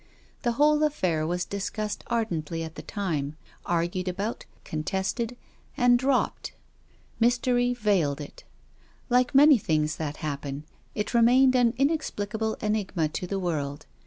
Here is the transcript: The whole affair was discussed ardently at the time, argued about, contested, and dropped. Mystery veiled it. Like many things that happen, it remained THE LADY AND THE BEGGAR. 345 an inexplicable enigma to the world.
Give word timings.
The 0.41 0.53
whole 0.53 0.81
affair 0.81 1.27
was 1.27 1.45
discussed 1.45 2.03
ardently 2.07 2.63
at 2.63 2.73
the 2.73 2.81
time, 2.81 3.35
argued 3.67 4.07
about, 4.07 4.45
contested, 4.63 5.37
and 5.77 5.99
dropped. 5.99 6.53
Mystery 7.19 7.75
veiled 7.75 8.19
it. 8.19 8.43
Like 9.09 9.35
many 9.35 9.59
things 9.59 9.97
that 9.97 10.17
happen, 10.17 10.63
it 10.95 11.13
remained 11.13 11.53
THE 11.53 11.59
LADY 11.59 11.67
AND 11.67 11.77
THE 11.77 11.83
BEGGAR. 11.83 11.85
345 12.15 12.61
an 12.65 12.67
inexplicable 12.67 12.67
enigma 12.67 13.09
to 13.09 13.27
the 13.27 13.37
world. 13.39 13.85